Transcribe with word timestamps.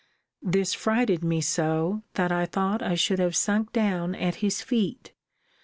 This 0.41 0.73
frighted 0.73 1.23
me 1.23 1.41
so, 1.41 2.01
that 2.15 2.31
I 2.31 2.47
thought 2.47 2.81
I 2.81 2.95
should 2.95 3.19
have 3.19 3.35
sunk 3.35 3.71
down 3.71 4.15
at 4.15 4.37
his 4.37 4.59
feet. 4.63 5.13